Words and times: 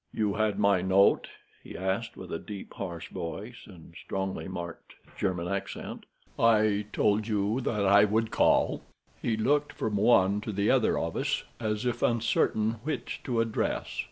"You 0.11 0.33
had 0.33 0.57
my 0.57 0.81
note?" 0.81 1.27
he 1.63 1.77
asked, 1.77 2.17
with 2.17 2.31
a 2.33 2.39
deep, 2.39 2.73
harsh 2.73 3.09
voice 3.11 3.67
and 3.67 3.93
a 3.93 3.97
strongly 3.97 4.47
marked 4.47 4.95
German 5.15 5.47
accent. 5.47 6.07
"I 6.39 6.87
told 6.91 7.27
you 7.27 7.61
that 7.61 7.85
I 7.85 8.05
would 8.05 8.31
call." 8.31 8.81
He 9.21 9.37
looked 9.37 9.73
from 9.73 9.95
one 9.97 10.41
to 10.41 10.51
the 10.51 10.71
other 10.71 10.97
of 10.97 11.15
us, 11.15 11.43
as 11.59 11.85
if 11.85 12.01
uncertain 12.01 12.77
which 12.83 13.21
to 13.25 13.41
address. 13.41 13.99